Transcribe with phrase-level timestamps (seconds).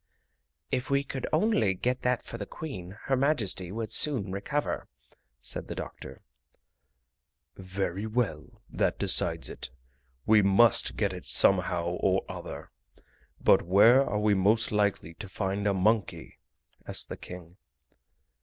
[0.71, 4.87] "If we could only get that for the Queen, Her Majesty would soon recover,"
[5.41, 6.23] said the doctor.
[7.55, 9.69] "Very well, that decides it;
[10.25, 12.71] we MUST get it somehow or other.
[13.39, 16.39] But where are we most likely to find a monkey?"
[16.87, 17.57] asked the King.